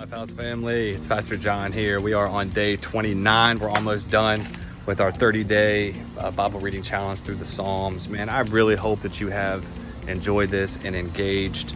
Lifehouse 0.00 0.34
family, 0.34 0.92
it's 0.92 1.06
Pastor 1.06 1.36
John 1.36 1.72
here. 1.72 2.00
We 2.00 2.14
are 2.14 2.26
on 2.26 2.48
day 2.48 2.76
29. 2.76 3.58
We're 3.58 3.68
almost 3.68 4.10
done 4.10 4.40
with 4.86 4.98
our 4.98 5.12
30 5.12 5.44
day 5.44 5.94
uh, 6.18 6.30
Bible 6.30 6.58
reading 6.58 6.82
challenge 6.82 7.20
through 7.20 7.34
the 7.34 7.44
Psalms. 7.44 8.08
Man, 8.08 8.30
I 8.30 8.40
really 8.40 8.76
hope 8.76 9.00
that 9.00 9.20
you 9.20 9.28
have 9.28 9.62
enjoyed 10.08 10.48
this 10.48 10.82
and 10.82 10.96
engaged. 10.96 11.74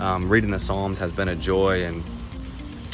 Um, 0.00 0.28
reading 0.28 0.50
the 0.50 0.58
Psalms 0.58 0.98
has 0.98 1.12
been 1.12 1.28
a 1.28 1.36
joy, 1.36 1.84
and 1.84 2.02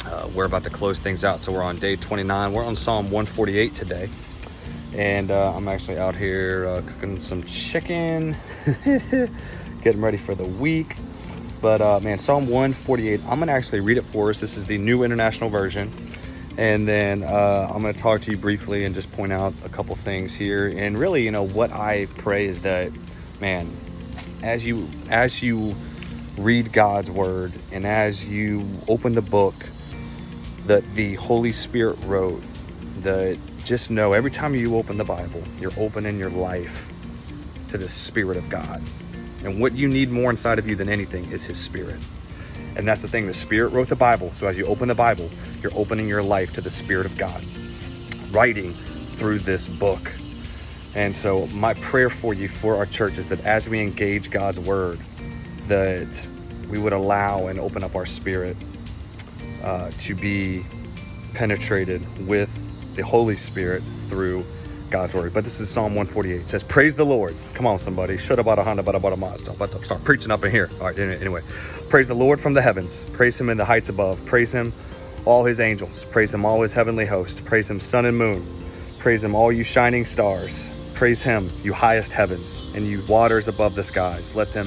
uh, 0.05 0.29
we're 0.35 0.45
about 0.45 0.63
to 0.65 0.69
close 0.69 0.99
things 0.99 1.25
out. 1.25 1.41
So 1.41 1.53
we're 1.53 1.63
on 1.63 1.77
day 1.77 1.95
29. 1.95 2.53
We're 2.53 2.63
on 2.63 2.75
Psalm 2.75 3.05
148 3.05 3.73
today. 3.73 4.07
And 4.93 5.31
uh, 5.31 5.55
I'm 5.55 5.67
actually 5.67 5.97
out 5.97 6.15
here 6.15 6.67
uh, 6.67 6.81
cooking 6.83 7.19
some 7.19 7.41
chicken, 7.45 8.37
getting 9.81 10.01
ready 10.01 10.17
for 10.17 10.35
the 10.35 10.45
week. 10.45 10.95
But 11.61 11.81
uh, 11.81 11.99
man, 11.99 12.19
Psalm 12.19 12.47
148, 12.47 13.21
I'm 13.27 13.39
going 13.39 13.47
to 13.47 13.53
actually 13.53 13.79
read 13.79 13.97
it 13.97 14.03
for 14.03 14.29
us. 14.29 14.39
This 14.39 14.57
is 14.57 14.65
the 14.65 14.77
New 14.77 15.03
International 15.03 15.49
Version. 15.49 15.91
And 16.57 16.87
then 16.87 17.23
uh, 17.23 17.71
I'm 17.73 17.81
going 17.81 17.93
to 17.93 17.99
talk 17.99 18.21
to 18.21 18.31
you 18.31 18.37
briefly 18.37 18.85
and 18.85 18.95
just 18.95 19.11
point 19.11 19.31
out 19.31 19.53
a 19.63 19.69
couple 19.69 19.95
things 19.95 20.33
here. 20.33 20.67
And 20.67 20.97
really, 20.97 21.23
you 21.23 21.31
know, 21.31 21.43
what 21.43 21.71
I 21.71 22.07
pray 22.17 22.45
is 22.45 22.61
that, 22.61 22.91
man, 23.39 23.69
as 24.43 24.65
you 24.65 24.87
as 25.09 25.41
you 25.41 25.75
read 26.37 26.71
God's 26.71 27.09
word 27.09 27.53
and 27.71 27.85
as 27.85 28.25
you 28.25 28.65
open 28.87 29.15
the 29.15 29.21
book 29.21 29.55
that 30.65 30.83
the 30.95 31.15
Holy 31.15 31.51
Spirit 31.51 31.97
wrote, 32.05 32.43
that 33.01 33.37
just 33.63 33.91
know 33.91 34.13
every 34.13 34.31
time 34.31 34.55
you 34.55 34.77
open 34.77 34.97
the 34.97 35.03
Bible, 35.03 35.43
you're 35.59 35.73
opening 35.77 36.17
your 36.17 36.29
life 36.29 36.91
to 37.69 37.77
the 37.77 37.87
Spirit 37.87 38.37
of 38.37 38.49
God. 38.49 38.81
And 39.43 39.59
what 39.59 39.73
you 39.73 39.87
need 39.87 40.09
more 40.09 40.29
inside 40.29 40.59
of 40.59 40.67
you 40.67 40.75
than 40.75 40.89
anything 40.89 41.31
is 41.31 41.45
His 41.45 41.59
Spirit. 41.59 41.99
And 42.75 42.87
that's 42.87 43.01
the 43.01 43.07
thing, 43.07 43.27
the 43.27 43.33
Spirit 43.33 43.69
wrote 43.69 43.89
the 43.89 43.95
Bible. 43.95 44.31
So 44.33 44.47
as 44.47 44.57
you 44.57 44.65
open 44.65 44.87
the 44.87 44.95
Bible, 44.95 45.29
you're 45.61 45.73
opening 45.75 46.07
your 46.07 46.23
life 46.23 46.53
to 46.53 46.61
the 46.61 46.69
Spirit 46.69 47.05
of 47.05 47.17
God, 47.17 47.43
writing 48.31 48.71
through 48.71 49.39
this 49.39 49.67
book. 49.67 50.11
And 50.95 51.15
so, 51.15 51.47
my 51.47 51.73
prayer 51.75 52.09
for 52.09 52.33
you, 52.33 52.47
for 52.47 52.75
our 52.75 52.85
church, 52.85 53.17
is 53.17 53.29
that 53.29 53.43
as 53.45 53.69
we 53.69 53.79
engage 53.79 54.31
God's 54.31 54.59
Word, 54.59 54.99
that 55.67 56.27
we 56.69 56.77
would 56.79 56.93
allow 56.93 57.47
and 57.47 57.59
open 57.59 57.83
up 57.83 57.95
our 57.95 58.05
spirit 58.05 58.57
uh, 59.63 59.91
to 59.99 60.15
be 60.15 60.63
penetrated 61.33 62.01
with 62.27 62.95
the 62.95 63.03
Holy 63.03 63.35
Spirit 63.35 63.83
through 64.07 64.43
God's 64.89 65.13
word. 65.13 65.33
But 65.33 65.43
this 65.43 65.59
is 65.59 65.69
Psalm 65.69 65.95
148. 65.95 66.41
It 66.41 66.49
says, 66.49 66.63
Praise 66.63 66.95
the 66.95 67.05
Lord. 67.05 67.35
Come 67.53 67.67
on, 67.67 67.79
somebody. 67.79 68.17
Should 68.17 68.39
about 68.39 68.59
a 68.59 68.63
Honda, 68.63 68.81
about 68.81 68.95
about 68.95 69.13
a 69.13 69.17
Mazda. 69.17 69.51
About 69.51 69.71
to 69.71 69.83
start 69.83 70.03
preaching 70.03 70.31
up 70.31 70.43
in 70.43 70.51
here. 70.51 70.69
All 70.79 70.87
right, 70.87 70.97
anyway. 70.97 71.41
Praise 71.89 72.07
the 72.07 72.15
Lord 72.15 72.39
from 72.39 72.53
the 72.53 72.61
heavens. 72.61 73.03
Praise 73.11 73.39
him 73.39 73.49
in 73.49 73.57
the 73.57 73.65
heights 73.65 73.89
above. 73.89 74.25
Praise 74.25 74.51
him, 74.51 74.73
all 75.25 75.45
his 75.45 75.59
angels. 75.59 76.05
Praise 76.05 76.33
him, 76.33 76.45
all 76.45 76.61
his 76.61 76.73
heavenly 76.73 77.05
host. 77.05 77.45
Praise 77.45 77.69
him, 77.69 77.79
sun 77.79 78.05
and 78.05 78.17
moon. 78.17 78.43
Praise 78.99 79.23
him, 79.23 79.35
all 79.35 79.51
you 79.51 79.63
shining 79.63 80.05
stars. 80.05 80.93
Praise 80.95 81.21
him, 81.21 81.47
you 81.61 81.73
highest 81.73 82.11
heavens, 82.11 82.73
and 82.75 82.85
you 82.85 82.99
waters 83.07 83.47
above 83.47 83.75
the 83.75 83.83
skies. 83.83 84.35
Let 84.35 84.47
them 84.49 84.65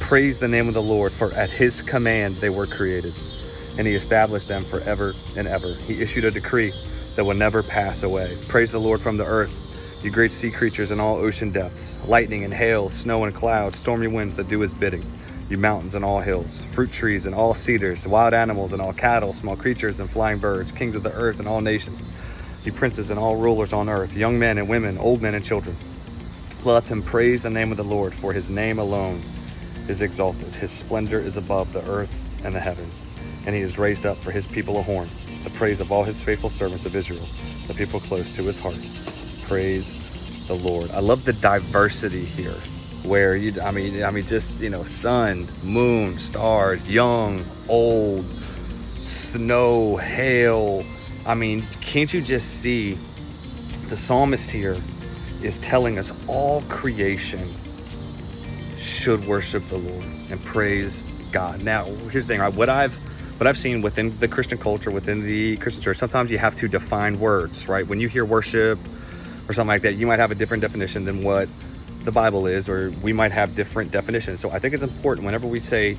praise 0.00 0.38
the 0.38 0.48
name 0.48 0.68
of 0.68 0.74
the 0.74 0.82
Lord, 0.82 1.10
for 1.10 1.32
at 1.34 1.50
his 1.50 1.80
command 1.80 2.34
they 2.34 2.50
were 2.50 2.66
created, 2.66 3.12
and 3.78 3.86
he 3.86 3.94
established 3.94 4.48
them 4.48 4.62
forever 4.62 5.12
and 5.38 5.48
ever. 5.48 5.72
He 5.86 6.02
issued 6.02 6.24
a 6.24 6.30
decree 6.30 6.70
that 7.16 7.24
will 7.24 7.34
never 7.34 7.62
pass 7.62 8.02
away. 8.02 8.34
Praise 8.48 8.70
the 8.70 8.78
Lord 8.78 9.00
from 9.00 9.16
the 9.16 9.24
earth, 9.24 10.00
you 10.04 10.10
great 10.10 10.32
sea 10.32 10.50
creatures 10.50 10.90
in 10.90 11.00
all 11.00 11.16
ocean 11.16 11.50
depths, 11.50 11.98
lightning 12.08 12.44
and 12.44 12.54
hail, 12.54 12.88
snow 12.88 13.24
and 13.24 13.34
clouds, 13.34 13.78
stormy 13.78 14.06
winds 14.06 14.36
that 14.36 14.48
do 14.48 14.60
his 14.60 14.72
bidding, 14.72 15.04
you 15.48 15.58
mountains 15.58 15.94
and 15.94 16.04
all 16.04 16.20
hills, 16.20 16.62
fruit 16.62 16.92
trees 16.92 17.26
and 17.26 17.34
all 17.34 17.54
cedars, 17.54 18.06
wild 18.06 18.32
animals 18.32 18.72
and 18.72 18.80
all 18.80 18.92
cattle, 18.92 19.32
small 19.32 19.56
creatures 19.56 20.00
and 20.00 20.08
flying 20.08 20.38
birds, 20.38 20.72
kings 20.72 20.94
of 20.94 21.02
the 21.02 21.12
earth 21.12 21.40
and 21.40 21.48
all 21.48 21.60
nations, 21.60 22.06
you 22.64 22.72
princes 22.72 23.10
and 23.10 23.18
all 23.18 23.36
rulers 23.36 23.72
on 23.72 23.88
earth, 23.88 24.16
young 24.16 24.38
men 24.38 24.58
and 24.58 24.68
women, 24.68 24.96
old 24.98 25.20
men 25.20 25.34
and 25.34 25.44
children. 25.44 25.74
Let 26.64 26.84
them 26.84 27.02
praise 27.02 27.42
the 27.42 27.50
name 27.50 27.70
of 27.70 27.76
the 27.76 27.84
Lord, 27.84 28.14
for 28.14 28.32
his 28.32 28.48
name 28.48 28.78
alone 28.78 29.20
is 29.88 30.02
exalted. 30.02 30.54
His 30.54 30.70
splendor 30.70 31.18
is 31.18 31.36
above 31.36 31.72
the 31.72 31.82
earth 31.90 32.14
and 32.44 32.54
the 32.54 32.60
heavens, 32.60 33.06
and 33.46 33.54
he 33.54 33.62
has 33.62 33.78
raised 33.78 34.06
up 34.06 34.18
for 34.18 34.30
his 34.30 34.46
people 34.46 34.78
a 34.78 34.82
horn 34.82 35.08
the 35.44 35.50
praise 35.50 35.80
of 35.80 35.90
all 35.92 36.04
his 36.04 36.22
faithful 36.22 36.50
servants 36.50 36.86
of 36.86 36.94
Israel, 36.94 37.26
the 37.66 37.74
people 37.74 38.00
close 38.00 38.30
to 38.36 38.42
his 38.42 38.58
heart. 38.58 38.76
Praise 39.48 40.46
the 40.46 40.54
Lord. 40.54 40.90
I 40.90 41.00
love 41.00 41.24
the 41.24 41.32
diversity 41.34 42.24
here 42.24 42.56
where 43.06 43.34
you 43.36 43.52
I 43.62 43.70
mean 43.70 44.02
I 44.02 44.10
mean 44.10 44.24
just, 44.24 44.60
you 44.60 44.70
know, 44.70 44.82
sun, 44.82 45.46
moon, 45.64 46.18
stars, 46.18 46.90
young, 46.90 47.42
old, 47.68 48.24
snow, 48.24 49.96
hail. 49.96 50.84
I 51.26 51.34
mean, 51.34 51.62
can't 51.80 52.12
you 52.12 52.20
just 52.20 52.60
see 52.60 52.94
the 53.88 53.96
psalmist 53.96 54.50
here 54.50 54.76
is 55.42 55.58
telling 55.58 55.98
us 55.98 56.12
all 56.28 56.62
creation 56.68 57.40
should 58.76 59.26
worship 59.26 59.62
the 59.64 59.78
Lord 59.78 60.04
and 60.30 60.42
praise 60.44 61.02
God. 61.32 61.62
Now, 61.62 61.84
here's 61.84 62.26
the 62.26 62.34
thing, 62.34 62.40
right? 62.40 62.52
What 62.52 62.68
I've 62.68 62.98
what 63.40 63.46
I've 63.46 63.56
seen 63.56 63.80
within 63.80 64.14
the 64.18 64.28
Christian 64.28 64.58
culture, 64.58 64.90
within 64.90 65.24
the 65.24 65.56
Christian 65.56 65.82
church, 65.82 65.96
sometimes 65.96 66.30
you 66.30 66.36
have 66.36 66.54
to 66.56 66.68
define 66.68 67.18
words, 67.18 67.68
right? 67.68 67.86
When 67.86 67.98
you 67.98 68.06
hear 68.06 68.22
worship 68.22 68.78
or 69.48 69.54
something 69.54 69.68
like 69.68 69.80
that, 69.80 69.94
you 69.94 70.06
might 70.06 70.18
have 70.18 70.30
a 70.30 70.34
different 70.34 70.60
definition 70.60 71.06
than 71.06 71.24
what 71.24 71.48
the 72.04 72.12
Bible 72.12 72.46
is, 72.46 72.68
or 72.68 72.90
we 73.02 73.14
might 73.14 73.32
have 73.32 73.56
different 73.56 73.92
definitions. 73.92 74.40
So 74.40 74.50
I 74.50 74.58
think 74.58 74.74
it's 74.74 74.82
important 74.82 75.24
whenever 75.24 75.46
we 75.46 75.58
say 75.58 75.96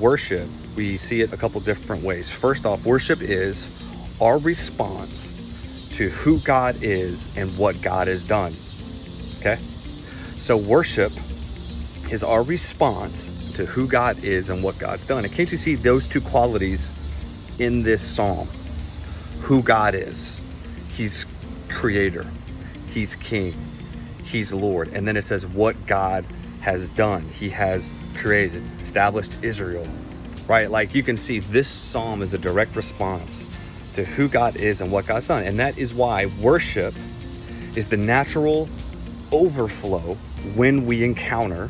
worship, 0.00 0.48
we 0.76 0.96
see 0.96 1.20
it 1.20 1.32
a 1.32 1.36
couple 1.36 1.60
different 1.60 2.02
ways. 2.02 2.28
First 2.28 2.66
off, 2.66 2.84
worship 2.84 3.22
is 3.22 3.86
our 4.20 4.40
response 4.40 5.88
to 5.96 6.08
who 6.08 6.40
God 6.40 6.74
is 6.82 7.38
and 7.38 7.56
what 7.56 7.80
God 7.82 8.08
has 8.08 8.24
done. 8.24 8.50
Okay? 9.38 9.62
So 10.40 10.56
worship 10.56 11.12
is 12.10 12.24
our 12.24 12.42
response 12.42 13.49
to 13.60 13.66
who 13.66 13.86
God 13.86 14.24
is 14.24 14.48
and 14.48 14.64
what 14.64 14.78
God's 14.78 15.06
done. 15.06 15.22
And 15.22 15.32
can't 15.34 15.50
you 15.52 15.58
see 15.58 15.74
those 15.74 16.08
two 16.08 16.22
qualities 16.22 17.58
in 17.60 17.82
this 17.82 18.00
psalm? 18.00 18.48
Who 19.42 19.62
God 19.62 19.94
is. 19.94 20.40
He's 20.94 21.26
creator. 21.68 22.26
He's 22.88 23.16
king. 23.16 23.52
He's 24.24 24.54
Lord. 24.54 24.88
And 24.94 25.06
then 25.06 25.14
it 25.18 25.24
says 25.24 25.46
what 25.46 25.86
God 25.86 26.24
has 26.60 26.88
done. 26.88 27.20
He 27.20 27.50
has 27.50 27.92
created, 28.16 28.62
established 28.78 29.36
Israel. 29.42 29.86
Right? 30.48 30.70
Like 30.70 30.94
you 30.94 31.02
can 31.02 31.18
see 31.18 31.40
this 31.40 31.68
psalm 31.68 32.22
is 32.22 32.32
a 32.32 32.38
direct 32.38 32.74
response 32.76 33.44
to 33.92 34.04
who 34.04 34.26
God 34.26 34.56
is 34.56 34.80
and 34.80 34.90
what 34.90 35.06
God's 35.06 35.28
done. 35.28 35.42
And 35.42 35.60
that 35.60 35.76
is 35.76 35.92
why 35.92 36.30
worship 36.40 36.94
is 37.76 37.88
the 37.90 37.98
natural 37.98 38.70
overflow 39.30 40.14
when 40.54 40.86
we 40.86 41.04
encounter 41.04 41.68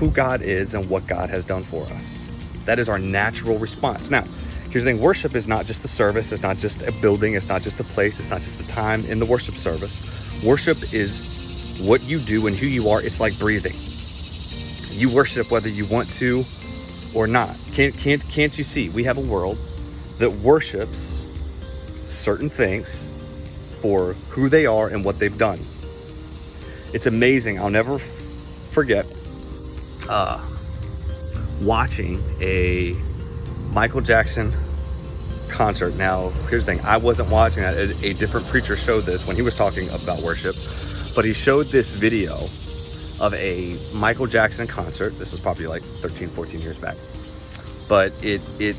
who 0.00 0.10
God 0.10 0.40
is 0.40 0.72
and 0.72 0.88
what 0.88 1.06
God 1.06 1.28
has 1.28 1.44
done 1.44 1.62
for 1.62 1.82
us. 1.92 2.24
That 2.64 2.78
is 2.78 2.88
our 2.88 2.98
natural 2.98 3.58
response. 3.58 4.10
Now, 4.10 4.22
here's 4.22 4.82
the 4.82 4.92
thing 4.92 5.00
worship 5.00 5.34
is 5.34 5.46
not 5.46 5.66
just 5.66 5.82
the 5.82 5.88
service, 5.88 6.32
it's 6.32 6.42
not 6.42 6.56
just 6.56 6.88
a 6.88 6.92
building, 7.02 7.34
it's 7.34 7.50
not 7.50 7.60
just 7.60 7.78
a 7.80 7.84
place, 7.84 8.18
it's 8.18 8.30
not 8.30 8.40
just 8.40 8.66
the 8.66 8.72
time 8.72 9.04
in 9.04 9.18
the 9.18 9.26
worship 9.26 9.54
service. 9.54 10.42
Worship 10.42 10.78
is 10.94 11.82
what 11.84 12.02
you 12.08 12.18
do 12.18 12.46
and 12.46 12.56
who 12.56 12.66
you 12.66 12.88
are. 12.88 13.02
It's 13.02 13.20
like 13.20 13.38
breathing. 13.38 13.74
You 14.98 15.14
worship 15.14 15.50
whether 15.50 15.68
you 15.68 15.84
want 15.90 16.08
to 16.12 16.44
or 17.14 17.26
not. 17.26 17.54
Can't, 17.72 17.94
can't, 17.94 18.26
can't 18.30 18.56
you 18.56 18.64
see? 18.64 18.88
We 18.88 19.04
have 19.04 19.18
a 19.18 19.20
world 19.20 19.58
that 20.18 20.30
worships 20.30 21.26
certain 22.06 22.48
things 22.48 23.04
for 23.82 24.14
who 24.30 24.48
they 24.48 24.64
are 24.64 24.88
and 24.88 25.04
what 25.04 25.18
they've 25.18 25.36
done. 25.36 25.58
It's 26.94 27.04
amazing. 27.04 27.58
I'll 27.58 27.68
never 27.68 27.98
forget 27.98 29.04
uh, 30.10 30.44
watching 31.62 32.20
a 32.40 32.94
Michael 33.72 34.00
Jackson 34.00 34.52
concert. 35.48 35.94
Now, 35.96 36.30
here's 36.48 36.66
the 36.66 36.74
thing 36.74 36.84
I 36.84 36.96
wasn't 36.96 37.30
watching 37.30 37.62
that. 37.62 37.74
A, 37.74 38.08
a 38.08 38.12
different 38.14 38.46
preacher 38.48 38.76
showed 38.76 39.04
this 39.04 39.26
when 39.26 39.36
he 39.36 39.42
was 39.42 39.54
talking 39.54 39.88
about 39.88 40.20
worship, 40.22 40.54
but 41.14 41.24
he 41.24 41.32
showed 41.32 41.66
this 41.66 41.94
video 41.94 42.34
of 43.24 43.34
a 43.34 43.76
Michael 43.94 44.26
Jackson 44.26 44.66
concert. 44.66 45.10
This 45.18 45.32
was 45.32 45.40
probably 45.40 45.66
like 45.66 45.82
13, 45.82 46.28
14 46.28 46.60
years 46.60 46.80
back. 46.80 46.96
But 47.88 48.12
it, 48.24 48.40
it, 48.60 48.76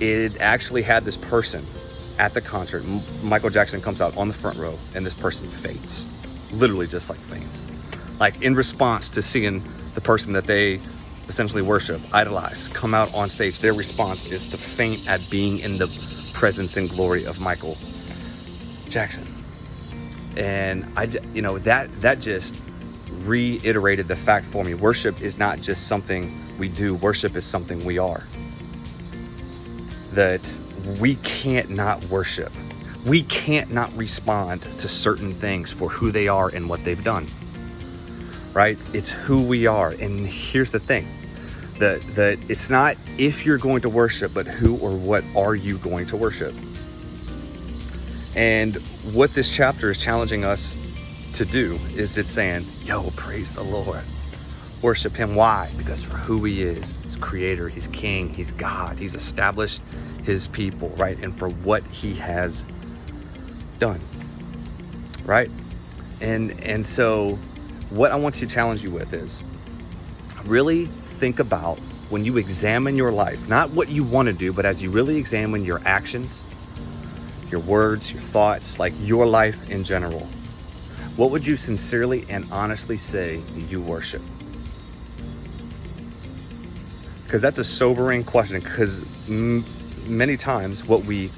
it 0.00 0.40
actually 0.40 0.82
had 0.82 1.04
this 1.04 1.16
person 1.16 1.62
at 2.18 2.32
the 2.34 2.40
concert. 2.40 2.82
Michael 3.24 3.50
Jackson 3.50 3.80
comes 3.80 4.00
out 4.00 4.16
on 4.16 4.28
the 4.28 4.34
front 4.34 4.58
row, 4.58 4.74
and 4.94 5.06
this 5.06 5.18
person 5.18 5.46
faints, 5.46 6.52
literally 6.52 6.86
just 6.86 7.08
like 7.08 7.18
faints, 7.18 7.66
like 8.20 8.42
in 8.42 8.54
response 8.54 9.08
to 9.10 9.22
seeing 9.22 9.62
the 9.96 10.00
person 10.02 10.32
that 10.34 10.44
they 10.44 10.74
essentially 11.28 11.62
worship, 11.62 12.00
idolize, 12.14 12.68
come 12.68 12.94
out 12.94 13.12
on 13.14 13.28
stage, 13.28 13.58
their 13.58 13.74
response 13.74 14.30
is 14.30 14.46
to 14.48 14.56
faint 14.56 15.08
at 15.08 15.26
being 15.30 15.58
in 15.58 15.78
the 15.78 15.86
presence 16.34 16.76
and 16.76 16.88
glory 16.90 17.24
of 17.24 17.40
Michael 17.40 17.76
Jackson. 18.88 19.26
And 20.36 20.84
I, 20.96 21.08
you 21.32 21.40
know, 21.42 21.58
that 21.60 21.90
that 22.02 22.20
just 22.20 22.54
reiterated 23.24 24.06
the 24.06 24.16
fact 24.16 24.44
for 24.44 24.62
me. 24.62 24.74
Worship 24.74 25.20
is 25.22 25.38
not 25.38 25.60
just 25.62 25.88
something 25.88 26.30
we 26.58 26.68
do. 26.68 26.94
Worship 26.96 27.34
is 27.34 27.44
something 27.46 27.82
we 27.84 27.98
are. 27.98 28.22
That 30.12 30.58
we 31.00 31.16
can't 31.16 31.70
not 31.70 32.04
worship. 32.04 32.52
We 33.06 33.22
can't 33.22 33.72
not 33.72 33.90
respond 33.96 34.62
to 34.62 34.88
certain 34.88 35.32
things 35.32 35.72
for 35.72 35.88
who 35.88 36.10
they 36.10 36.28
are 36.28 36.50
and 36.50 36.68
what 36.68 36.84
they've 36.84 37.02
done. 37.02 37.26
Right? 38.56 38.78
It's 38.94 39.10
who 39.10 39.42
we 39.42 39.66
are. 39.66 39.90
And 39.90 40.26
here's 40.26 40.70
the 40.70 40.80
thing. 40.80 41.04
That, 41.78 42.00
that 42.14 42.38
it's 42.48 42.70
not 42.70 42.96
if 43.18 43.44
you're 43.44 43.58
going 43.58 43.82
to 43.82 43.90
worship, 43.90 44.32
but 44.32 44.46
who 44.46 44.78
or 44.78 44.96
what 44.96 45.22
are 45.36 45.54
you 45.54 45.76
going 45.76 46.06
to 46.06 46.16
worship? 46.16 46.54
And 48.34 48.76
what 49.12 49.34
this 49.34 49.54
chapter 49.54 49.90
is 49.90 49.98
challenging 49.98 50.42
us 50.42 50.74
to 51.34 51.44
do 51.44 51.74
is 51.96 52.16
it's 52.16 52.30
saying, 52.30 52.64
yo, 52.82 53.10
praise 53.10 53.54
the 53.54 53.62
Lord. 53.62 54.00
Worship 54.80 55.12
him. 55.12 55.34
Why? 55.34 55.70
Because 55.76 56.02
for 56.02 56.16
who 56.16 56.44
he 56.44 56.62
is, 56.62 56.98
he's 57.04 57.16
creator, 57.16 57.68
he's 57.68 57.88
king, 57.88 58.32
he's 58.32 58.52
God, 58.52 58.98
he's 58.98 59.14
established 59.14 59.82
his 60.24 60.46
people, 60.46 60.88
right? 60.96 61.18
And 61.22 61.34
for 61.34 61.50
what 61.50 61.82
he 61.84 62.14
has 62.14 62.64
done. 63.78 64.00
Right? 65.26 65.50
And 66.22 66.58
and 66.62 66.86
so 66.86 67.38
what 67.90 68.12
I 68.12 68.16
want 68.16 68.34
to 68.36 68.46
challenge 68.46 68.82
you 68.82 68.90
with 68.90 69.12
is 69.12 69.42
really 70.44 70.86
think 70.86 71.38
about 71.38 71.78
when 72.10 72.24
you 72.24 72.36
examine 72.36 72.96
your 72.96 73.10
life, 73.10 73.48
not 73.48 73.70
what 73.70 73.88
you 73.88 74.04
want 74.04 74.26
to 74.28 74.32
do, 74.32 74.52
but 74.52 74.64
as 74.64 74.82
you 74.82 74.90
really 74.90 75.16
examine 75.16 75.64
your 75.64 75.80
actions, 75.84 76.44
your 77.50 77.60
words, 77.60 78.12
your 78.12 78.22
thoughts, 78.22 78.78
like 78.78 78.92
your 79.00 79.26
life 79.26 79.70
in 79.70 79.82
general. 79.84 80.20
What 81.16 81.30
would 81.30 81.46
you 81.46 81.56
sincerely 81.56 82.24
and 82.28 82.46
honestly 82.52 82.96
say 82.96 83.40
you 83.68 83.80
worship? 83.80 84.22
Because 87.24 87.42
that's 87.42 87.58
a 87.58 87.64
sobering 87.64 88.22
question, 88.22 88.60
because 88.60 89.28
m- 89.28 89.64
many 90.06 90.36
times 90.36 90.86
what 90.86 91.04
we 91.04 91.30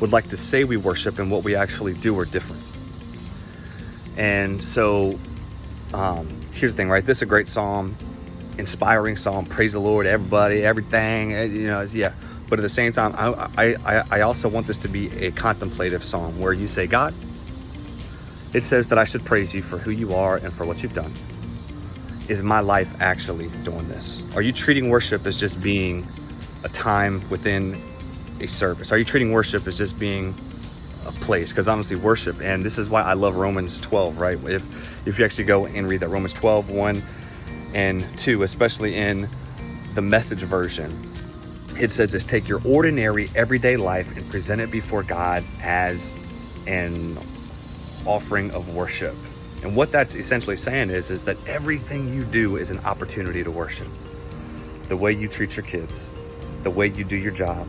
would 0.00 0.12
like 0.12 0.28
to 0.28 0.36
say 0.36 0.64
we 0.64 0.76
worship 0.76 1.18
and 1.18 1.30
what 1.30 1.42
we 1.42 1.56
actually 1.56 1.94
do 1.94 2.16
are 2.18 2.24
different. 2.24 2.62
And 4.16 4.62
so 4.62 5.18
um, 5.94 6.26
here's 6.52 6.74
the 6.74 6.76
thing, 6.78 6.90
right? 6.90 7.04
This 7.04 7.18
is 7.18 7.22
a 7.22 7.26
great 7.26 7.46
psalm, 7.46 7.94
inspiring 8.58 9.16
psalm. 9.16 9.46
Praise 9.46 9.74
the 9.74 9.78
Lord, 9.80 10.06
everybody, 10.06 10.64
everything. 10.64 11.32
Eh, 11.32 11.44
you 11.44 11.66
know, 11.68 11.82
yeah. 11.82 12.12
But 12.48 12.58
at 12.58 12.62
the 12.62 12.68
same 12.68 12.92
time, 12.92 13.14
I, 13.16 13.76
I, 13.86 14.02
I 14.10 14.20
also 14.22 14.48
want 14.48 14.66
this 14.66 14.78
to 14.78 14.88
be 14.88 15.08
a 15.24 15.30
contemplative 15.30 16.04
psalm 16.04 16.38
where 16.40 16.52
you 16.52 16.66
say, 16.66 16.86
God, 16.86 17.14
it 18.52 18.64
says 18.64 18.88
that 18.88 18.98
I 18.98 19.04
should 19.04 19.24
praise 19.24 19.54
you 19.54 19.62
for 19.62 19.78
who 19.78 19.90
you 19.90 20.14
are 20.14 20.36
and 20.36 20.52
for 20.52 20.64
what 20.64 20.82
you've 20.82 20.94
done. 20.94 21.12
Is 22.28 22.42
my 22.42 22.60
life 22.60 23.00
actually 23.00 23.48
doing 23.64 23.86
this? 23.88 24.22
Are 24.36 24.42
you 24.42 24.52
treating 24.52 24.90
worship 24.90 25.26
as 25.26 25.38
just 25.38 25.62
being 25.62 26.04
a 26.64 26.68
time 26.68 27.28
within 27.30 27.74
a 28.40 28.46
service? 28.46 28.92
Are 28.92 28.98
you 28.98 29.04
treating 29.04 29.32
worship 29.32 29.66
as 29.66 29.78
just 29.78 29.98
being 29.98 30.34
a 31.06 31.12
place? 31.12 31.50
Because 31.50 31.68
honestly, 31.68 31.96
worship, 31.96 32.40
and 32.40 32.64
this 32.64 32.78
is 32.78 32.88
why 32.88 33.02
I 33.02 33.12
love 33.14 33.36
Romans 33.36 33.80
12, 33.80 34.18
right? 34.18 34.38
If 34.44 34.83
if 35.06 35.18
you 35.18 35.24
actually 35.24 35.44
go 35.44 35.66
and 35.66 35.88
read 35.88 36.00
that 36.00 36.08
Romans 36.08 36.32
12, 36.32 36.70
1 36.70 37.02
and 37.74 38.04
2, 38.18 38.42
especially 38.42 38.96
in 38.96 39.28
the 39.94 40.02
message 40.02 40.40
version, 40.40 40.90
it 41.78 41.90
says 41.90 42.12
this 42.12 42.24
take 42.24 42.48
your 42.48 42.60
ordinary 42.64 43.28
everyday 43.34 43.76
life 43.76 44.16
and 44.16 44.28
present 44.30 44.60
it 44.60 44.70
before 44.70 45.02
God 45.02 45.44
as 45.62 46.14
an 46.66 47.16
offering 48.06 48.50
of 48.52 48.74
worship. 48.74 49.14
And 49.62 49.74
what 49.74 49.90
that's 49.90 50.14
essentially 50.14 50.56
saying 50.56 50.90
is, 50.90 51.10
is 51.10 51.24
that 51.24 51.36
everything 51.46 52.12
you 52.12 52.24
do 52.24 52.56
is 52.56 52.70
an 52.70 52.78
opportunity 52.80 53.42
to 53.42 53.50
worship. 53.50 53.88
The 54.88 54.96
way 54.96 55.12
you 55.12 55.26
treat 55.26 55.56
your 55.56 55.64
kids, 55.64 56.10
the 56.62 56.70
way 56.70 56.88
you 56.88 57.02
do 57.04 57.16
your 57.16 57.32
job, 57.32 57.66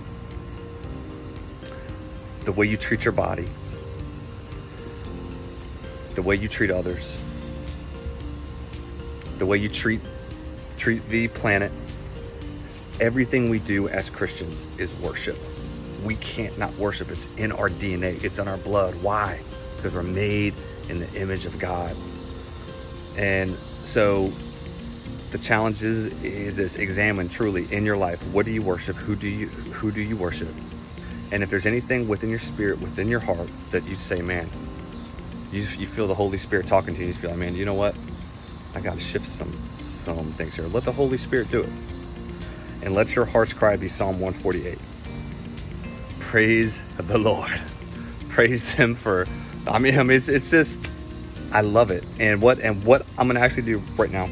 the 2.44 2.52
way 2.52 2.68
you 2.68 2.78
treat 2.78 3.06
your 3.06 3.14
body, 3.14 3.48
the 6.16 6.22
way 6.22 6.36
you 6.36 6.48
treat 6.48 6.72
others, 6.72 7.22
the 9.38 9.46
way 9.46 9.58
you 9.58 9.70
treat 9.70 10.02
treat 10.78 11.08
the 11.10 11.28
planet. 11.30 11.72
Everything 13.00 13.50
we 13.50 13.60
do 13.60 13.90
as 13.90 14.10
Christians 14.10 14.68
is 14.80 14.94
worship. 15.02 15.38
We 16.06 16.16
can't 16.16 16.58
not 16.58 16.74
worship. 16.76 17.12
It's 17.12 17.34
in 17.38 17.52
our 17.52 17.70
DNA. 17.70 18.24
It's 18.24 18.40
in 18.40 18.48
our 18.48 18.58
blood. 18.58 18.96
Why? 19.02 19.40
because 19.86 19.94
we're 19.94 20.02
made 20.02 20.52
in 20.90 21.00
the 21.00 21.22
image 21.22 21.46
of 21.46 21.60
God. 21.60 21.96
And 23.20 23.52
so 23.54 24.30
the 25.30 25.38
challenge 25.38 25.84
is, 25.84 26.24
is 26.24 26.58
this 26.58 26.76
examine 26.76 27.30
truly 27.30 27.68
in 27.72 27.86
your 27.86 27.98
life 27.98 28.20
what 28.34 28.46
do 28.46 28.52
you 28.52 28.64
worship 28.64 28.96
who 28.96 29.16
do 29.16 29.28
you 29.28 29.48
who 29.48 29.92
do 29.92 30.02
you 30.02 30.16
worship 30.16 30.48
and 31.34 31.44
if 31.44 31.50
there's 31.50 31.66
anything 31.66 32.08
within 32.08 32.30
your 32.30 32.40
spirit 32.40 32.80
within 32.80 33.10
your 33.10 33.20
heart 33.20 33.50
that 33.72 33.86
you 33.86 33.96
say 33.96 34.22
man 34.22 34.48
you, 35.56 35.62
you 35.78 35.88
feel 35.88 36.08
the 36.08 36.16
holy 36.16 36.38
spirit 36.38 36.68
talking 36.68 36.94
to 36.96 37.02
you 37.02 37.08
you 37.08 37.14
feel 37.14 37.32
like 37.32 37.40
man 37.40 37.56
you 37.56 37.66
know 37.66 37.74
what? 37.74 37.98
I 38.76 38.82
gotta 38.82 39.00
shift 39.00 39.28
some 39.28 39.52
some 39.78 40.26
things 40.26 40.56
here. 40.56 40.66
Let 40.68 40.84
the 40.84 40.92
holy 40.92 41.18
spirit 41.18 41.50
do 41.52 41.62
it. 41.62 41.70
And 42.84 42.94
let 42.94 43.16
your 43.16 43.26
heart's 43.26 43.54
cry 43.54 43.78
be 43.78 43.88
psalm 43.88 44.20
148 44.20 44.78
praise 46.20 46.82
the 46.98 47.18
lord. 47.18 47.60
Praise 48.30 48.70
him 48.70 48.96
for 48.96 49.26
I 49.68 49.80
mean, 49.80 49.98
I 49.98 50.04
mean, 50.04 50.18
it's, 50.18 50.28
it's 50.28 50.52
just, 50.52 50.86
I 51.52 51.62
love 51.62 51.92
it. 51.92 52.04
And 52.20 52.42
what 52.42 52.60
and 52.60 52.84
what 52.84 53.06
I'm 53.18 53.28
gonna 53.28 53.40
actually 53.40 53.64
do 53.64 53.78
right 53.98 54.12
now 54.12 54.28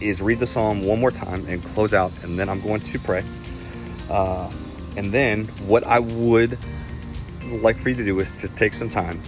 is 0.00 0.20
read 0.20 0.38
the 0.38 0.46
psalm 0.46 0.84
one 0.84 1.00
more 1.00 1.10
time 1.10 1.44
and 1.48 1.64
close 1.64 1.94
out, 1.94 2.12
and 2.22 2.38
then 2.38 2.48
I'm 2.48 2.60
going 2.60 2.80
to 2.82 2.98
pray. 2.98 3.24
Uh, 4.10 4.50
and 4.96 5.10
then 5.10 5.44
what 5.66 5.84
I 5.84 5.98
would 5.98 6.58
like 7.46 7.76
for 7.76 7.88
you 7.88 7.96
to 7.96 8.04
do 8.04 8.20
is 8.20 8.32
to 8.42 8.48
take 8.48 8.74
some 8.74 8.88
time, 8.88 9.20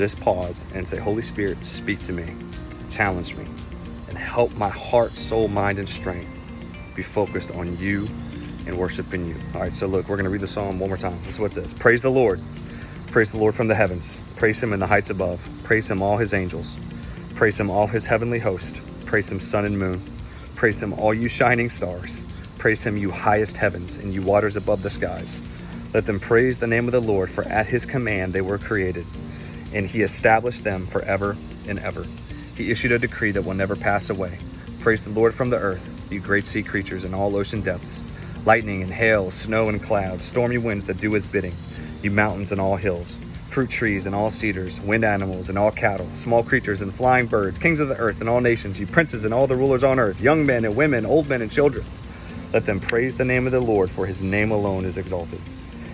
just 0.00 0.18
pause 0.18 0.64
and 0.72 0.88
say, 0.88 0.96
Holy 0.96 1.20
Spirit, 1.20 1.66
speak 1.66 2.00
to 2.04 2.14
me, 2.14 2.24
challenge 2.88 3.36
me, 3.36 3.44
and 4.08 4.16
help 4.16 4.50
my 4.56 4.70
heart, 4.70 5.10
soul, 5.10 5.46
mind, 5.46 5.78
and 5.78 5.86
strength 5.86 6.26
be 6.96 7.02
focused 7.02 7.50
on 7.50 7.76
you 7.76 8.08
and 8.66 8.78
worshiping 8.78 9.26
you. 9.26 9.34
All 9.54 9.60
right, 9.60 9.74
so 9.74 9.86
look, 9.86 10.08
we're 10.08 10.16
going 10.16 10.24
to 10.24 10.30
read 10.30 10.40
the 10.40 10.46
psalm 10.46 10.80
one 10.80 10.88
more 10.88 10.96
time. 10.96 11.18
This 11.24 11.34
is 11.34 11.38
what 11.38 11.50
it 11.50 11.54
says 11.54 11.74
Praise 11.74 12.00
the 12.00 12.10
Lord. 12.10 12.40
Praise 13.08 13.30
the 13.30 13.36
Lord 13.36 13.54
from 13.54 13.68
the 13.68 13.74
heavens. 13.74 14.18
Praise 14.36 14.62
him 14.62 14.72
in 14.72 14.80
the 14.80 14.86
heights 14.86 15.10
above. 15.10 15.46
Praise 15.64 15.90
him, 15.90 16.00
all 16.00 16.16
his 16.16 16.32
angels. 16.32 16.78
Praise 17.34 17.60
him, 17.60 17.68
all 17.68 17.86
his 17.86 18.06
heavenly 18.06 18.38
host. 18.38 18.80
Praise 19.04 19.30
him, 19.30 19.38
sun 19.38 19.66
and 19.66 19.78
moon. 19.78 20.00
Praise 20.54 20.82
him, 20.82 20.94
all 20.94 21.12
you 21.12 21.28
shining 21.28 21.68
stars. 21.68 22.24
Praise 22.56 22.82
him, 22.82 22.96
you 22.96 23.10
highest 23.10 23.58
heavens, 23.58 23.96
and 23.98 24.14
you 24.14 24.22
waters 24.22 24.56
above 24.56 24.82
the 24.82 24.88
skies. 24.88 25.46
Let 25.92 26.06
them 26.06 26.20
praise 26.20 26.56
the 26.56 26.66
name 26.66 26.86
of 26.86 26.92
the 26.92 27.02
Lord, 27.02 27.28
for 27.28 27.44
at 27.44 27.66
his 27.66 27.84
command 27.84 28.32
they 28.32 28.40
were 28.40 28.56
created, 28.56 29.04
and 29.74 29.86
he 29.86 30.02
established 30.02 30.64
them 30.64 30.86
forever 30.86 31.36
and 31.68 31.78
ever. 31.78 32.04
He 32.56 32.70
issued 32.70 32.92
a 32.92 32.98
decree 32.98 33.30
that 33.32 33.44
will 33.44 33.54
never 33.54 33.76
pass 33.76 34.10
away. 34.10 34.38
Praise 34.80 35.04
the 35.04 35.10
Lord 35.10 35.34
from 35.34 35.50
the 35.50 35.58
earth, 35.58 36.08
you 36.10 36.20
great 36.20 36.46
sea 36.46 36.62
creatures 36.62 37.04
in 37.04 37.14
all 37.14 37.36
ocean 37.36 37.60
depths, 37.60 38.04
lightning 38.44 38.82
and 38.82 38.92
hail, 38.92 39.30
snow 39.30 39.68
and 39.68 39.82
clouds, 39.82 40.24
stormy 40.24 40.58
winds 40.58 40.86
that 40.86 41.00
do 41.00 41.12
his 41.12 41.26
bidding 41.26 41.54
you 42.02 42.10
mountains 42.10 42.50
and 42.50 42.60
all 42.60 42.76
hills, 42.76 43.16
fruit 43.48 43.68
trees 43.68 44.06
and 44.06 44.14
all 44.14 44.30
cedars, 44.30 44.80
wind 44.80 45.04
animals 45.04 45.48
and 45.48 45.58
all 45.58 45.70
cattle, 45.70 46.08
small 46.14 46.42
creatures 46.42 46.80
and 46.80 46.94
flying 46.94 47.26
birds, 47.26 47.58
kings 47.58 47.80
of 47.80 47.88
the 47.88 47.96
earth 47.96 48.20
and 48.20 48.28
all 48.28 48.40
nations, 48.40 48.80
you 48.80 48.86
princes 48.86 49.24
and 49.24 49.34
all 49.34 49.46
the 49.46 49.56
rulers 49.56 49.84
on 49.84 49.98
earth, 49.98 50.20
young 50.20 50.46
men 50.46 50.64
and 50.64 50.76
women, 50.76 51.04
old 51.04 51.28
men 51.28 51.42
and 51.42 51.50
children. 51.50 51.84
Let 52.52 52.66
them 52.66 52.80
praise 52.80 53.16
the 53.16 53.24
name 53.24 53.46
of 53.46 53.52
the 53.52 53.60
Lord, 53.60 53.90
for 53.90 54.06
his 54.06 54.22
name 54.22 54.50
alone 54.50 54.84
is 54.84 54.96
exalted. 54.96 55.40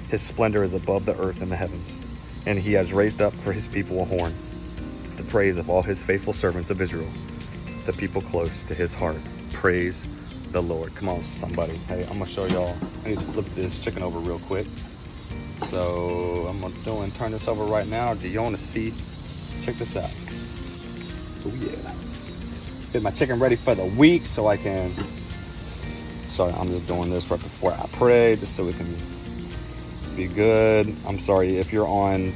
His 0.08 0.22
splendor 0.22 0.62
is 0.62 0.74
above 0.74 1.06
the 1.06 1.18
earth 1.18 1.42
and 1.42 1.50
the 1.50 1.56
heavens, 1.56 2.00
and 2.46 2.58
he 2.58 2.72
has 2.74 2.92
raised 2.92 3.20
up 3.20 3.34
for 3.34 3.52
his 3.52 3.68
people 3.68 4.00
a 4.00 4.04
horn, 4.04 4.32
the 5.16 5.24
praise 5.24 5.56
of 5.56 5.68
all 5.68 5.82
his 5.82 6.02
faithful 6.02 6.32
servants 6.32 6.70
of 6.70 6.80
Israel, 6.80 7.08
the 7.84 7.92
people 7.92 8.22
close 8.22 8.64
to 8.64 8.74
his 8.74 8.94
heart. 8.94 9.18
Praise 9.52 10.04
the 10.52 10.62
Lord. 10.62 10.94
Come 10.94 11.08
on, 11.08 11.22
somebody. 11.22 11.74
Hey, 11.88 12.02
I'm 12.04 12.18
gonna 12.18 12.26
show 12.26 12.46
y'all. 12.46 12.74
I 13.04 13.08
need 13.10 13.18
to 13.18 13.24
flip 13.24 13.46
this 13.46 13.82
chicken 13.82 14.02
over 14.02 14.18
real 14.18 14.38
quick. 14.40 14.66
So 15.66 16.46
I'm 16.48 16.60
gonna 16.60 16.74
do 16.84 17.00
and 17.00 17.14
turn 17.16 17.32
this 17.32 17.48
over 17.48 17.64
right 17.64 17.86
now. 17.88 18.14
Do 18.14 18.28
you 18.28 18.40
want 18.40 18.56
to 18.56 18.62
see? 18.62 18.90
Check 19.64 19.74
this 19.76 19.96
out. 19.96 20.10
Oh 21.44 21.54
yeah. 21.58 22.92
Get 22.92 23.02
my 23.02 23.10
chicken 23.10 23.40
ready 23.40 23.56
for 23.56 23.74
the 23.74 23.84
week 23.98 24.24
so 24.24 24.46
I 24.46 24.56
can. 24.56 24.90
Sorry, 24.90 26.52
I'm 26.52 26.68
just 26.68 26.86
doing 26.86 27.10
this 27.10 27.30
right 27.30 27.40
before 27.40 27.72
I 27.72 27.86
pray, 27.92 28.36
just 28.36 28.54
so 28.54 28.64
we 28.64 28.72
can 28.72 28.86
be 30.16 30.26
good. 30.28 30.88
I'm 31.06 31.18
sorry 31.18 31.58
if 31.58 31.74
you're 31.74 31.86
on 31.86 32.32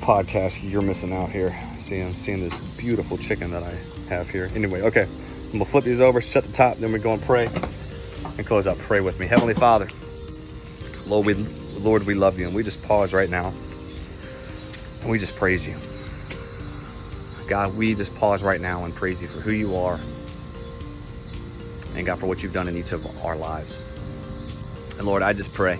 podcast, 0.00 0.58
you're 0.62 0.80
missing 0.80 1.12
out 1.12 1.28
here. 1.28 1.54
Seeing 1.76 2.14
seeing 2.14 2.40
this 2.40 2.76
beautiful 2.78 3.18
chicken 3.18 3.50
that 3.50 3.62
I 3.62 3.74
have 4.08 4.30
here. 4.30 4.48
Anyway, 4.54 4.80
okay. 4.80 5.02
I'm 5.02 5.52
gonna 5.52 5.66
flip 5.66 5.84
these 5.84 6.00
over, 6.00 6.22
shut 6.22 6.44
the 6.44 6.52
top, 6.52 6.78
then 6.78 6.90
we 6.90 6.98
go 6.98 7.12
and 7.12 7.20
pray 7.22 7.50
and 8.38 8.46
close 8.46 8.66
out. 8.66 8.78
Pray 8.78 9.00
with 9.00 9.20
me. 9.20 9.26
Heavenly 9.26 9.52
Father, 9.52 9.86
Lord, 11.06 11.26
we 11.26 11.34
Lord, 11.78 12.06
we 12.06 12.14
love 12.14 12.38
you. 12.38 12.46
And 12.46 12.54
we 12.54 12.62
just 12.62 12.82
pause 12.82 13.12
right 13.12 13.28
now 13.28 13.52
and 15.02 15.10
we 15.10 15.18
just 15.18 15.36
praise 15.36 15.68
you. 15.68 15.76
God, 17.50 17.76
we 17.76 17.94
just 17.94 18.16
pause 18.16 18.42
right 18.42 18.62
now 18.62 18.84
and 18.86 18.94
praise 18.94 19.20
you 19.20 19.28
for 19.28 19.40
who 19.40 19.50
you 19.50 19.76
are 19.76 20.00
and 21.96 22.06
God, 22.06 22.18
for 22.18 22.26
what 22.26 22.42
you've 22.42 22.54
done 22.54 22.66
in 22.68 22.78
each 22.78 22.92
of 22.92 23.04
our 23.26 23.36
lives. 23.36 23.82
And 24.96 25.06
Lord, 25.06 25.20
I 25.20 25.34
just 25.34 25.52
pray 25.52 25.78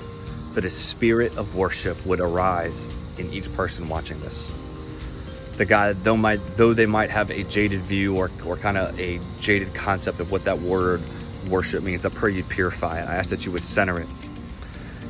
that 0.54 0.64
a 0.64 0.71
spirit 0.71 1.37
of 1.37 1.56
worship 1.56 2.04
would 2.06 2.21
arise 2.21 3.18
in 3.18 3.32
each 3.32 3.52
person 3.54 3.88
watching 3.88 4.18
this. 4.21 4.50
The 5.56 5.64
God, 5.64 5.97
though 5.97 6.16
might 6.16 6.40
though 6.56 6.73
they 6.73 6.87
might 6.87 7.11
have 7.11 7.30
a 7.30 7.44
jaded 7.44 7.80
view 7.80 8.16
or, 8.16 8.30
or 8.47 8.56
kind 8.56 8.76
of 8.76 8.99
a 8.99 9.21
jaded 9.40 9.75
concept 9.75 10.21
of 10.21 10.32
what 10.32 10.44
that 10.44 10.59
word 10.59 11.00
worship 11.49 11.82
means, 11.82 12.06
I 12.06 12.09
pray 12.09 12.32
you 12.32 12.42
purify 12.44 13.00
it. 13.00 13.09
I 13.09 13.14
ask 13.14 13.30
that 13.30 13.44
you 13.44 13.52
would 13.52 13.64
center 13.64 13.99
it 13.99 14.09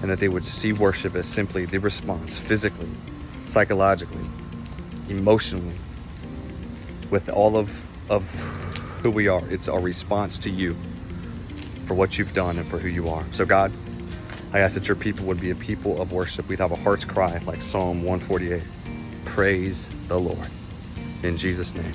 and 0.03 0.11
that 0.11 0.19
they 0.19 0.29
would 0.29 0.45
see 0.45 0.73
worship 0.73 1.15
as 1.15 1.27
simply 1.27 1.65
the 1.65 1.79
response 1.79 2.37
physically, 2.37 2.89
psychologically, 3.45 4.27
emotionally, 5.09 5.75
with 7.09 7.29
all 7.29 7.57
of, 7.57 7.87
of 8.11 8.29
who 9.03 9.11
we 9.11 9.29
are. 9.29 9.43
It's 9.49 9.69
our 9.69 9.81
response 9.81 10.39
to 10.39 10.51
you 10.51 10.77
for 11.87 11.95
what 11.95 12.19
you've 12.19 12.35
done 12.35 12.59
and 12.59 12.67
for 12.67 12.79
who 12.79 12.89
you 12.89 13.09
are. 13.09 13.25
So, 13.31 13.47
God, 13.47 13.73
I 14.53 14.59
ask 14.59 14.75
that 14.75 14.87
your 14.87 14.97
people 14.97 15.25
would 15.27 15.41
be 15.41 15.51
a 15.51 15.55
people 15.55 16.01
of 16.01 16.13
worship. 16.13 16.49
We'd 16.49 16.59
have 16.59 16.73
a 16.73 16.77
heart's 16.77 17.05
cry 17.05 17.39
like 17.47 17.63
Psalm 17.63 18.03
148. 18.03 18.63
Praise 19.25 19.89
the 20.09 20.19
Lord. 20.19 20.49
In 21.23 21.39
Jesus' 21.39 21.75
name. 21.75 21.93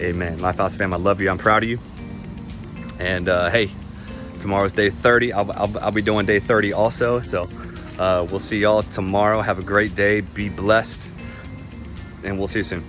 Amen. 0.00 0.38
Lifehouse 0.38 0.76
fam, 0.76 0.92
I 0.92 0.96
love 0.96 1.20
you. 1.20 1.30
I'm 1.30 1.38
proud 1.38 1.62
of 1.62 1.70
you. 1.70 1.78
And 2.98 3.28
uh, 3.28 3.48
hey, 3.50 3.70
tomorrow's 4.40 4.74
day 4.74 4.90
30. 4.90 5.32
I'll, 5.32 5.50
I'll, 5.52 5.78
I'll, 5.78 5.90
be 5.90 6.02
doing 6.02 6.26
day 6.26 6.38
30 6.38 6.74
also. 6.74 7.20
So 7.20 7.48
uh, 7.98 8.26
we'll 8.28 8.40
see 8.40 8.58
y'all 8.58 8.82
tomorrow. 8.82 9.40
Have 9.40 9.58
a 9.58 9.62
great 9.62 9.94
day. 9.94 10.20
Be 10.20 10.50
blessed. 10.50 11.12
And 12.24 12.38
we'll 12.38 12.48
see 12.48 12.60
you 12.60 12.64
soon. 12.64 12.84